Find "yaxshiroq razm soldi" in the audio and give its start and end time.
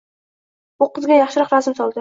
1.21-1.89